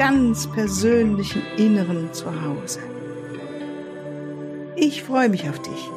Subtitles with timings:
[0.00, 2.80] ganz persönlichen Inneren zu Hause.
[4.74, 5.90] Ich freue mich auf dich.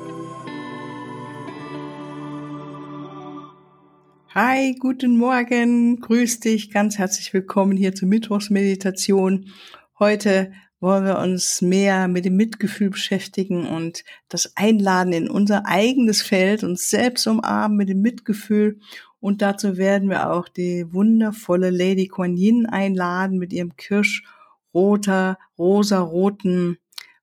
[4.36, 9.50] Hi, guten Morgen, grüß dich, ganz herzlich willkommen hier zur Mittwochsmeditation.
[9.98, 10.52] Heute
[10.82, 16.66] wollen wir uns mehr mit dem Mitgefühl beschäftigen und das Einladen in unser eigenes Feld,
[16.66, 18.82] uns selbst umarmen mit dem Mitgefühl.
[19.24, 26.78] Und dazu werden wir auch die wundervolle Lady Kuan Yin einladen mit ihrem kirschroter, rosa-roten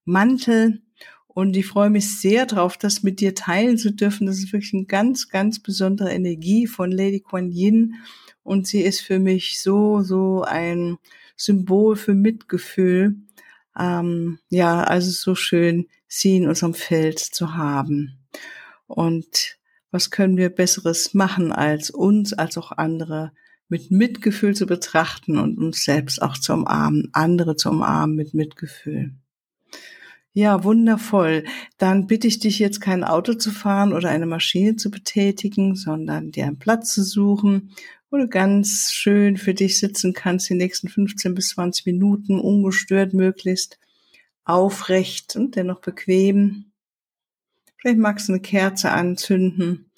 [0.06, 0.80] Mantel.
[1.28, 4.26] Und ich freue mich sehr darauf, das mit dir teilen zu dürfen.
[4.26, 7.96] Das ist wirklich eine ganz, ganz besondere Energie von Lady Kuan Yin.
[8.42, 10.96] Und sie ist für mich so, so ein
[11.36, 13.16] Symbol für Mitgefühl
[13.78, 18.18] ähm, ja, also so schön, sie in unserem Feld zu haben.
[18.86, 19.59] Und
[19.90, 23.32] was können wir Besseres machen, als uns, als auch andere
[23.68, 29.14] mit Mitgefühl zu betrachten und uns selbst auch zu umarmen, andere zu umarmen mit Mitgefühl.
[30.32, 31.44] Ja, wundervoll.
[31.78, 36.30] Dann bitte ich dich jetzt kein Auto zu fahren oder eine Maschine zu betätigen, sondern
[36.30, 37.72] dir einen Platz zu suchen,
[38.10, 43.12] wo du ganz schön für dich sitzen kannst, die nächsten 15 bis 20 Minuten, ungestört
[43.12, 43.78] möglichst,
[44.44, 46.69] aufrecht und dennoch bequem.
[47.80, 49.90] Vielleicht magst du eine Kerze anzünden.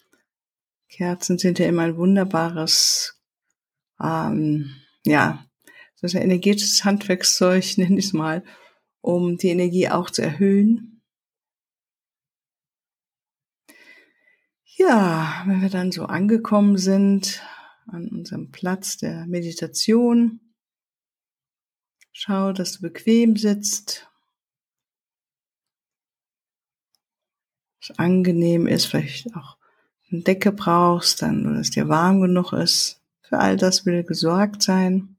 [0.89, 3.21] Kerzen sind ja immer ein wunderbares,
[4.01, 4.71] ähm,
[5.05, 5.45] ja,
[6.03, 8.45] ist ein energetisches Handwerkszeug, nenne ich es mal,
[9.01, 11.03] um die Energie auch zu erhöhen.
[14.65, 17.43] Ja, wenn wir dann so angekommen sind,
[17.87, 20.41] an unserem Platz der Meditation.
[22.13, 24.09] Schau, dass du bequem sitzt.
[27.83, 29.57] Es angenehm ist, vielleicht auch
[30.11, 33.03] eine Decke brauchst, dann, oder es dir warm genug ist.
[33.23, 35.17] Für all das will gesorgt sein.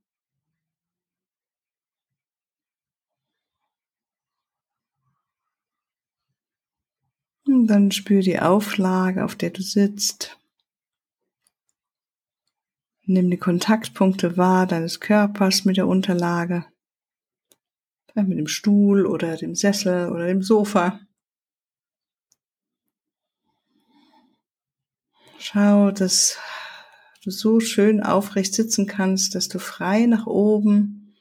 [7.46, 10.40] Und dann spür die Auflage, auf der du sitzt.
[13.06, 16.66] Nimm die Kontaktpunkte wahr deines Körpers mit der Unterlage,
[18.16, 21.02] mit dem Stuhl oder dem Sessel oder dem Sofa.
[25.46, 26.38] Schau, dass
[27.22, 31.18] du so schön aufrecht sitzen kannst, dass du frei nach oben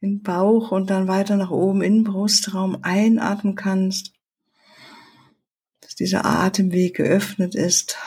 [0.00, 4.14] in Bauch und dann weiter nach oben in den Brustraum einatmen kannst,
[5.82, 7.98] dass dieser Atemweg geöffnet ist.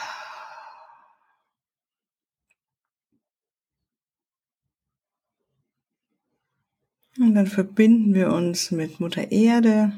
[7.18, 9.92] Und dann verbinden wir uns mit Mutter Erde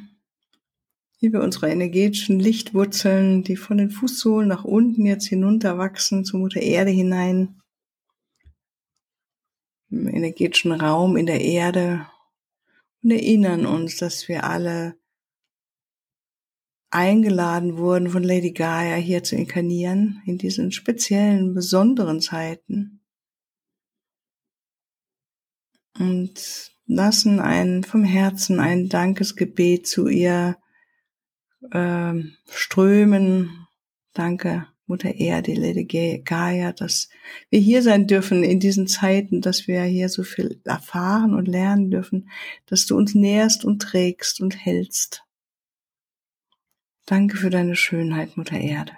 [1.26, 6.91] über unsere energetischen Lichtwurzeln, die von den Fußsohlen nach unten jetzt hinunterwachsen zu Mutter Erde
[6.91, 7.60] hinein.
[9.91, 12.06] Im energetischen Raum in der Erde
[13.03, 14.97] und erinnern uns, dass wir alle
[16.91, 23.00] eingeladen wurden von Lady Gaia hier zu inkarnieren in diesen speziellen, besonderen Zeiten.
[25.98, 30.56] Und lassen ein vom Herzen ein Dankesgebet zu ihr
[31.71, 32.15] äh,
[32.49, 33.67] strömen.
[34.12, 35.84] Danke, Mutter Erde, Lady
[36.25, 37.09] Gaia, dass
[37.50, 41.91] wir hier sein dürfen in diesen Zeiten, dass wir hier so viel erfahren und lernen
[41.91, 42.31] dürfen,
[42.66, 45.25] dass du uns nährst und trägst und hältst.
[47.05, 48.93] Danke für deine Schönheit, Mutter Erde.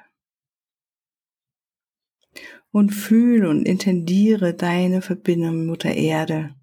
[2.71, 6.55] Und fühle und intendiere deine Verbindung, Mutter Erde,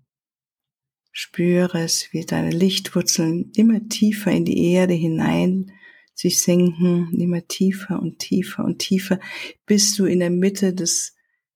[1.17, 5.71] Spüre es, wie deine Lichtwurzeln immer tiefer in die Erde hinein
[6.15, 9.19] sich senken, immer tiefer und tiefer und tiefer,
[9.67, 11.15] bis du in der Mitte des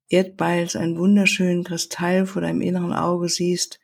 [0.09, 3.79] Erdballs einen wunderschönen Kristall vor deinem inneren Auge siehst.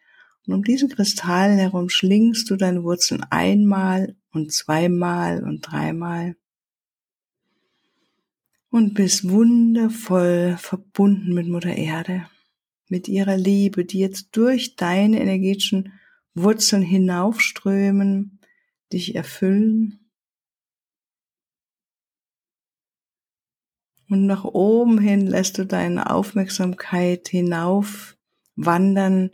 [0.45, 6.35] Und um diesen Kristall herum schlingst du deine Wurzeln einmal und zweimal und dreimal
[8.69, 12.27] und bist wundervoll verbunden mit Mutter Erde
[12.89, 15.93] mit ihrer Liebe, die jetzt durch deine energetischen
[16.33, 18.39] Wurzeln hinaufströmen,
[18.91, 20.04] dich erfüllen.
[24.09, 28.15] Und nach oben hin lässt du deine Aufmerksamkeit hinauf
[28.55, 29.31] wandern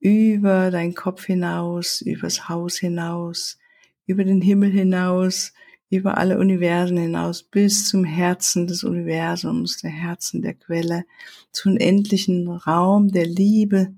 [0.00, 3.58] über deinen Kopf hinaus, übers Haus hinaus,
[4.06, 5.52] über den Himmel hinaus,
[5.90, 11.04] über alle Universen hinaus, bis zum Herzen des Universums, der Herzen der Quelle,
[11.50, 13.94] zum unendlichen Raum der Liebe,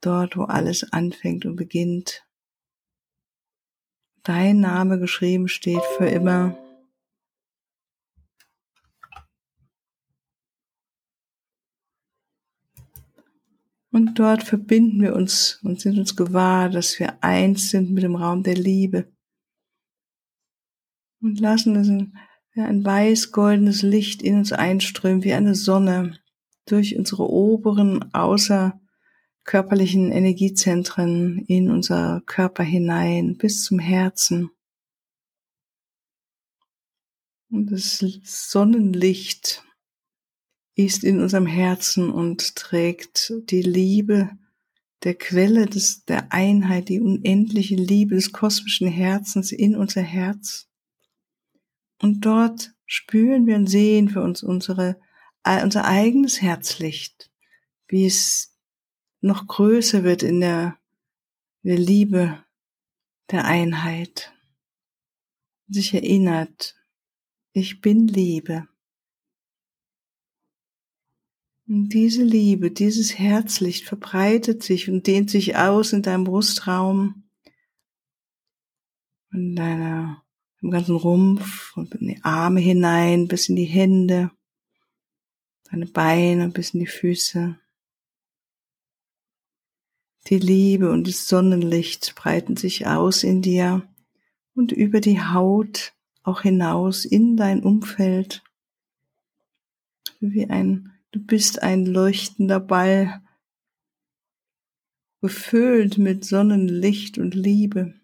[0.00, 2.24] dort, wo alles anfängt und beginnt.
[4.22, 6.56] Dein Name geschrieben steht für immer.
[13.92, 18.14] Und dort verbinden wir uns und sind uns gewahr, dass wir eins sind mit dem
[18.14, 19.12] Raum der Liebe.
[21.20, 21.88] Und lassen es
[22.52, 26.18] wie ein weiß-goldenes Licht in uns einströmen, wie eine Sonne
[26.66, 34.50] durch unsere oberen, außerkörperlichen Energiezentren in unser Körper hinein bis zum Herzen.
[37.50, 39.64] Und das Sonnenlicht
[40.74, 44.30] ist in unserem Herzen und trägt die Liebe
[45.02, 50.68] der Quelle des, der Einheit, die unendliche Liebe des kosmischen Herzens in unser Herz.
[52.00, 55.00] Und dort spüren wir und sehen für uns unsere,
[55.44, 57.30] unser eigenes Herzlicht,
[57.88, 58.56] wie es
[59.20, 60.78] noch größer wird in der,
[61.62, 62.42] der Liebe
[63.30, 64.32] der Einheit.
[65.68, 66.74] Sich erinnert,
[67.52, 68.66] ich bin Liebe.
[71.70, 77.22] Und diese Liebe, dieses Herzlicht verbreitet sich und dehnt sich aus in deinem Brustraum,
[79.32, 80.24] in deiner,
[80.62, 84.32] im ganzen Rumpf und in die Arme hinein, bis in die Hände,
[85.70, 87.56] deine Beine bis in die Füße.
[90.26, 93.88] Die Liebe und das Sonnenlicht breiten sich aus in dir
[94.56, 95.92] und über die Haut
[96.24, 98.42] auch hinaus in dein Umfeld,
[100.18, 103.20] wie ein Du bist ein leuchtender Ball,
[105.20, 108.00] gefüllt mit Sonnenlicht und Liebe.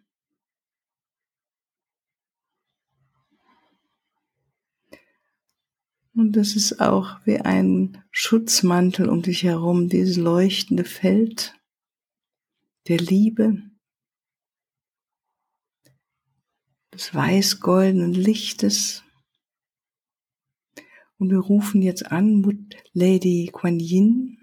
[6.15, 11.55] Und das ist auch wie ein Schutzmantel um dich herum, dieses leuchtende Feld
[12.89, 13.63] der Liebe,
[16.93, 19.06] des weiß-goldenen Lichtes.
[21.19, 24.39] Und wir rufen jetzt an Mut Lady Kuan Yin.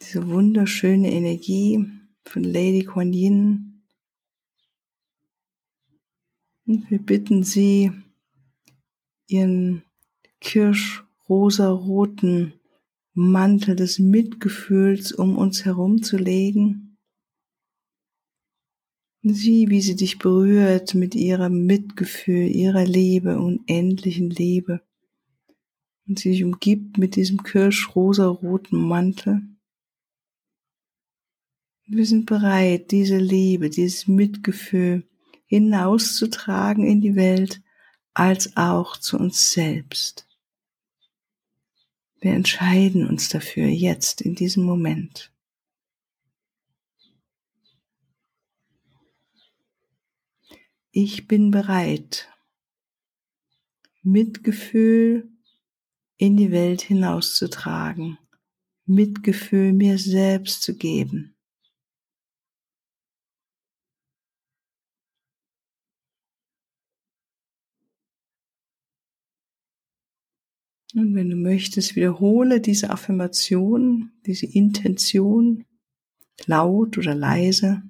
[0.00, 1.84] Diese wunderschöne Energie
[2.24, 3.84] von Lady Kuan Yin.
[6.66, 7.92] Und wir bitten sie,
[9.26, 9.82] ihren
[10.40, 12.54] kirschrosa-roten
[13.14, 16.91] Mantel des Mitgefühls um uns herum zu legen
[19.24, 24.82] Sieh, wie sie dich berührt mit ihrem Mitgefühl, ihrer Liebe, unendlichen Liebe.
[26.08, 29.42] Und sie dich umgibt mit diesem kirschrosa-roten Mantel.
[31.86, 35.08] Wir sind bereit, diese Liebe, dieses Mitgefühl
[35.46, 37.62] hinauszutragen in die Welt,
[38.14, 40.26] als auch zu uns selbst.
[42.20, 45.31] Wir entscheiden uns dafür jetzt in diesem Moment.
[50.92, 52.28] Ich bin bereit,
[54.02, 55.30] Mitgefühl
[56.18, 58.18] in die Welt hinauszutragen,
[58.84, 61.34] Mitgefühl mir selbst zu geben.
[70.94, 75.64] Und wenn du möchtest, wiederhole diese Affirmation, diese Intention,
[76.44, 77.82] laut oder leise.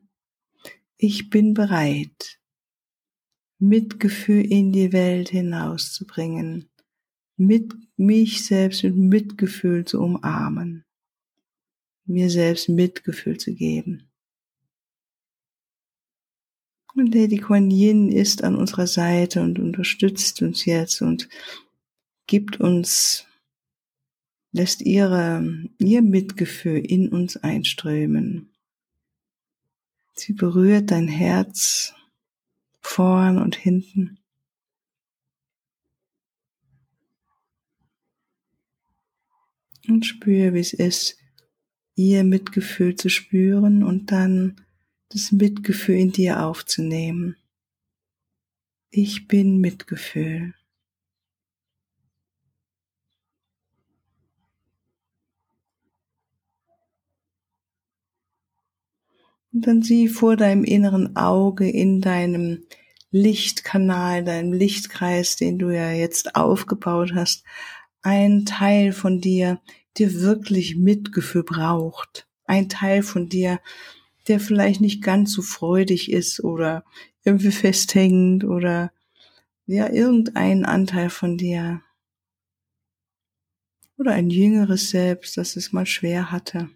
[0.98, 2.41] Ich bin bereit,
[3.62, 6.68] Mitgefühl in die Welt hinauszubringen,
[7.36, 10.84] mit mich selbst mit Mitgefühl zu umarmen,
[12.04, 14.10] mir selbst Mitgefühl zu geben.
[16.96, 21.28] Und Lady Kuan Yin ist an unserer Seite und unterstützt uns jetzt und
[22.26, 23.26] gibt uns,
[24.50, 28.50] lässt ihre, ihr Mitgefühl in uns einströmen.
[30.14, 31.94] Sie berührt dein Herz
[32.82, 34.18] vorn und hinten.
[39.88, 41.18] Und spüre, wie es ist,
[41.94, 44.60] ihr Mitgefühl zu spüren und dann
[45.08, 47.36] das Mitgefühl in dir aufzunehmen.
[48.90, 50.54] Ich bin Mitgefühl.
[59.52, 62.64] Und dann sieh vor deinem inneren Auge in deinem
[63.10, 67.44] Lichtkanal, deinem Lichtkreis, den du ja jetzt aufgebaut hast,
[68.00, 69.60] ein Teil von dir,
[69.98, 72.26] der wirklich Mitgefühl braucht.
[72.46, 73.60] Ein Teil von dir,
[74.28, 76.84] der vielleicht nicht ganz so freudig ist oder
[77.24, 78.92] irgendwie festhängend oder
[79.66, 81.82] ja, irgendein Anteil von dir.
[83.98, 86.70] Oder ein jüngeres Selbst, das es mal schwer hatte.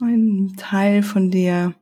[0.00, 1.74] Ein Teil von dir,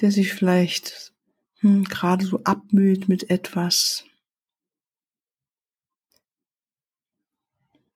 [0.00, 1.12] der sich vielleicht
[1.60, 4.04] hm, gerade so abmüht mit etwas.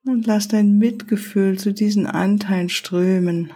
[0.05, 3.53] Und lass dein Mitgefühl zu diesen Anteilen strömen.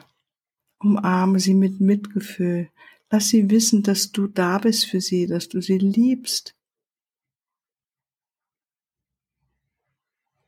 [0.81, 2.71] Umarme sie mit Mitgefühl.
[3.09, 6.57] Lass sie wissen, dass du da bist für sie, dass du sie liebst.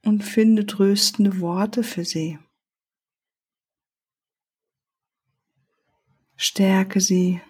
[0.05, 2.39] Und finde tröstende Worte für sie.
[6.45, 7.41] Stärke sie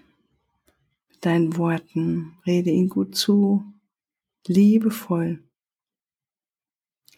[1.08, 3.64] mit deinen Worten, rede ihnen gut zu,
[4.46, 5.42] liebevoll.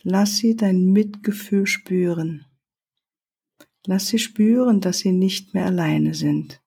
[0.04, 2.46] Lass sie dein Mitgefühl spüren.
[3.86, 6.62] Lass sie spüren, dass sie nicht mehr alleine sind,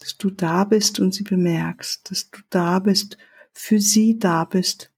[0.00, 3.16] dass du da bist und sie bemerkst, dass du da bist,
[3.54, 4.92] für sie da bist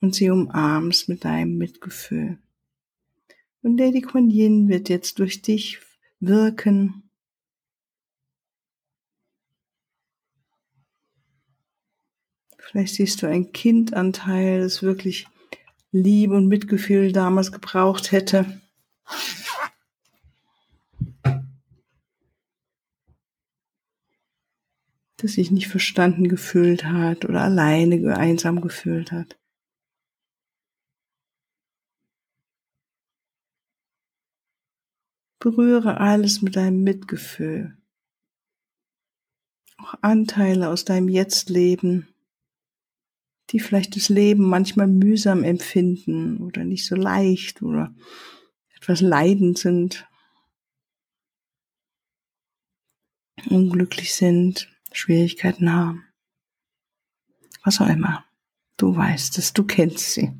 [0.00, 2.38] und sie umarmst mit deinem Mitgefühl.
[3.62, 5.80] Und Lady Kuan Yin wird jetzt durch dich
[6.20, 7.05] wirken.
[12.68, 15.28] Vielleicht siehst du ein Kindanteil, das wirklich
[15.92, 18.60] Liebe und Mitgefühl damals gebraucht hätte.
[25.16, 29.38] Das sich nicht verstanden gefühlt hat oder alleine einsam gefühlt hat.
[35.38, 37.78] Berühre alles mit deinem Mitgefühl.
[39.78, 42.08] Auch Anteile aus deinem Jetztleben
[43.50, 47.94] die vielleicht das Leben manchmal mühsam empfinden oder nicht so leicht oder
[48.74, 50.06] etwas leidend sind,
[53.48, 56.04] unglücklich sind, Schwierigkeiten haben.
[57.64, 58.24] Was auch immer.
[58.76, 60.32] Du weißt es, du kennst sie.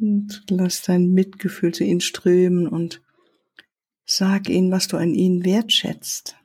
[0.00, 3.00] Und lass dein Mitgefühl zu ihnen strömen und
[4.14, 6.36] Sag ihnen, was du an ihnen wertschätzt.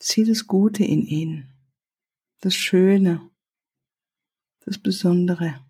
[0.00, 1.52] Sieh das Gute in ihnen,
[2.40, 3.30] das Schöne,
[4.60, 5.67] das Besondere.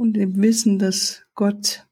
[0.00, 1.86] Und im Wissen, dass Gott,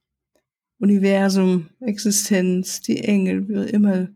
[0.78, 4.08] Universum, Existenz, die Engel, wie immer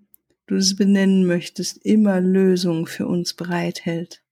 [0.46, 4.24] du es benennen möchtest, immer Lösungen für uns bereithält.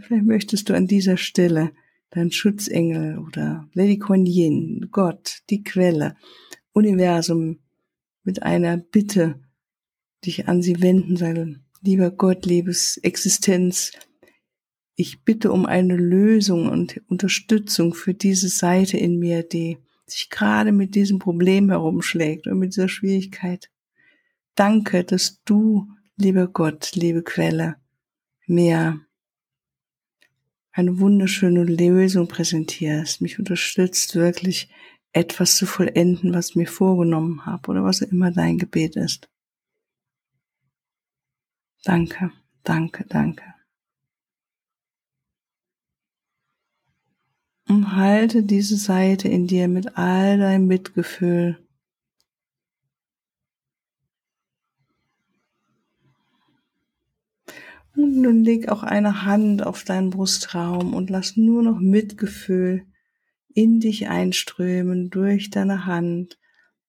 [0.00, 1.72] Vielleicht möchtest du an dieser Stelle
[2.08, 6.16] dein Schutzengel oder Lady Kuan Yin, Gott, die Quelle,
[6.72, 7.58] Universum
[8.24, 9.40] mit einer Bitte
[10.24, 13.92] dich an sie wenden, sagen, lieber Gott, liebes Existenz,
[14.94, 20.72] ich bitte um eine Lösung und Unterstützung für diese Seite in mir, die sich gerade
[20.72, 23.70] mit diesem Problem herumschlägt und mit dieser Schwierigkeit.
[24.54, 27.76] Danke, dass du, lieber Gott, liebe Quelle,
[28.46, 29.00] mir
[30.72, 34.70] eine wunderschöne Lösung präsentierst, mich unterstützt wirklich
[35.12, 39.28] etwas zu vollenden, was mir vorgenommen habe oder was immer dein Gebet ist.
[41.84, 42.30] Danke,
[42.62, 43.44] danke, danke.
[47.68, 51.58] Und halte diese Seite in dir mit all deinem Mitgefühl.
[57.94, 62.86] Und nun leg auch eine Hand auf deinen Brustraum und lass nur noch Mitgefühl
[63.54, 66.38] in dich einströmen durch deine Hand.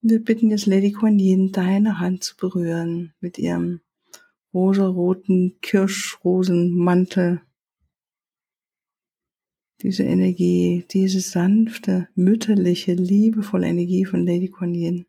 [0.01, 3.81] Wir bitten jetzt Lady Kuan Yin, deine Hand zu berühren mit ihrem
[4.53, 7.41] rosaroten Kirschrosenmantel
[9.83, 15.05] diese Energie, diese sanfte, mütterliche, liebevolle Energie von Lady Kuan Yin.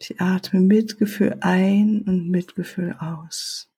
[0.00, 3.70] Ich atme Mitgefühl ein und Mitgefühl aus.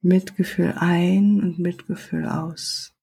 [0.00, 2.95] Mitgefühl ein und Mitgefühl aus.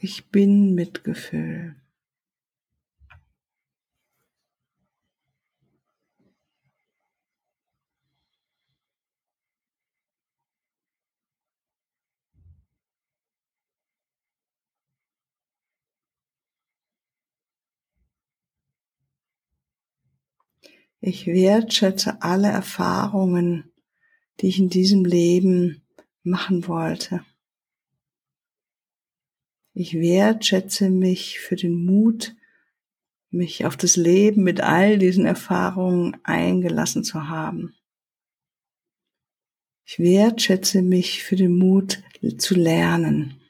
[0.00, 1.74] Ich bin Mitgefühl.
[21.00, 23.72] Ich wertschätze alle Erfahrungen,
[24.40, 25.82] die ich in diesem Leben
[26.22, 27.24] machen wollte.
[29.80, 32.34] Ich wertschätze mich für den Mut,
[33.30, 37.76] mich auf das Leben mit all diesen Erfahrungen eingelassen zu haben.
[39.84, 42.02] Ich wertschätze mich für den Mut
[42.38, 43.40] zu lernen.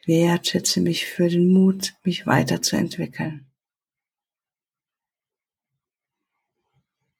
[0.00, 3.50] Ich wertschätze mich für den Mut, mich weiterzuentwickeln.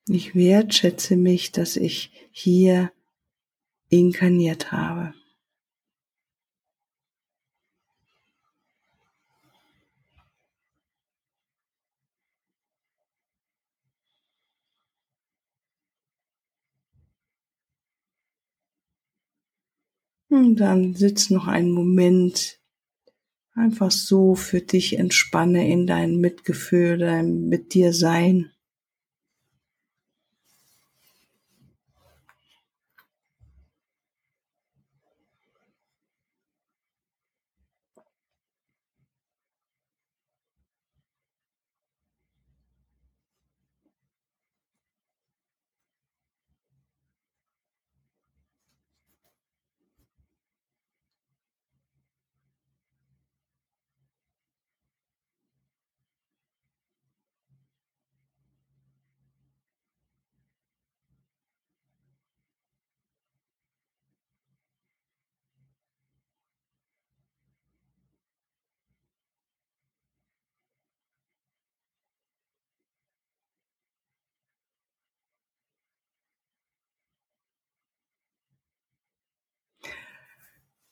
[0.06, 2.92] Ich wertschätze mich, dass ich hier
[3.88, 5.14] inkarniert habe.
[20.32, 22.58] Und dann sitz noch einen Moment
[23.54, 28.50] einfach so für dich entspanne in dein Mitgefühl, dein mit dir sein.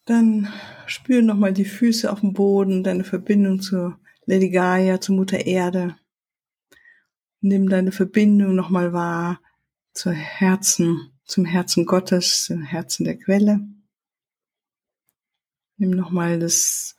[0.07, 0.49] Dann
[0.87, 5.97] spür nochmal die Füße auf dem Boden, deine Verbindung zur Lady Gaia, zur Mutter Erde.
[7.41, 9.41] Nimm deine Verbindung nochmal wahr
[9.93, 13.61] zur Herzen, zum Herzen Gottes, zum Herzen der Quelle.
[15.77, 16.97] Nimm nochmal das,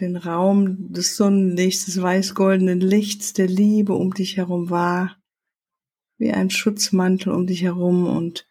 [0.00, 5.16] den Raum des Sonnenlichts, des weiß-goldenen Lichts der Liebe um dich herum wahr,
[6.18, 8.46] wie ein Schutzmantel um dich herum und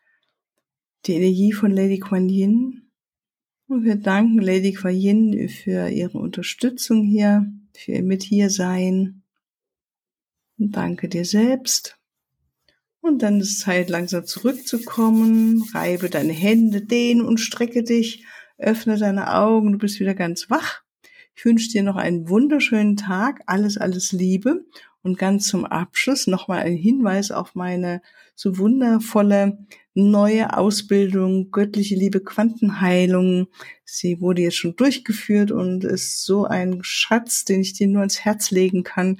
[1.06, 2.89] die Energie von Lady Kuan Yin
[3.70, 9.22] und wir danken Lady Kuan Yin für ihre Unterstützung hier, für ihr mit hier sein.
[10.58, 11.98] Und danke dir selbst.
[13.00, 15.64] Und dann ist Zeit, langsam zurückzukommen.
[15.72, 18.26] Reibe deine Hände, dehne und strecke dich.
[18.58, 20.82] Öffne deine Augen, du bist wieder ganz wach.
[21.36, 23.42] Ich wünsche dir noch einen wunderschönen Tag.
[23.46, 24.66] Alles, alles Liebe.
[25.04, 28.02] Und ganz zum Abschluss nochmal ein Hinweis auf meine
[28.40, 29.58] so wundervolle
[29.96, 33.48] neue Ausbildung, göttliche Liebe, Quantenheilung.
[33.84, 38.22] Sie wurde jetzt schon durchgeführt und ist so ein Schatz, den ich dir nur ans
[38.22, 39.20] Herz legen kann,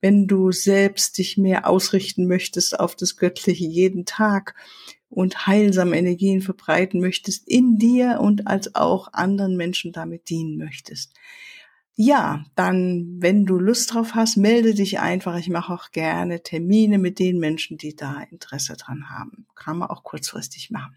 [0.00, 4.54] wenn du selbst dich mehr ausrichten möchtest auf das Göttliche jeden Tag
[5.08, 11.12] und heilsame Energien verbreiten möchtest in dir und als auch anderen Menschen damit dienen möchtest.
[12.02, 15.36] Ja, dann, wenn du Lust drauf hast, melde dich einfach.
[15.36, 19.46] Ich mache auch gerne Termine mit den Menschen, die da Interesse dran haben.
[19.54, 20.96] Kann man auch kurzfristig machen.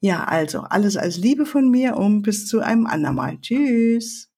[0.00, 3.40] Ja, also alles als Liebe von mir und bis zu einem andermal.
[3.40, 4.29] Tschüss.